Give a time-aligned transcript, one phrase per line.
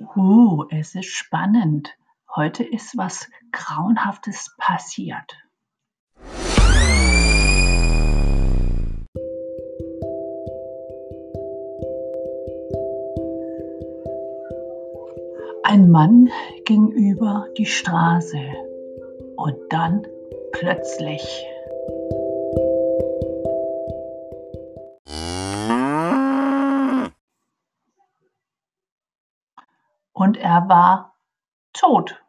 [0.00, 1.96] Uh, es ist spannend.
[2.34, 5.36] Heute ist was Grauenhaftes passiert.
[15.62, 16.30] Ein Mann
[16.64, 18.38] ging über die Straße
[19.36, 20.06] und dann
[20.52, 21.44] plötzlich
[30.14, 31.14] und er war
[31.74, 32.22] tot.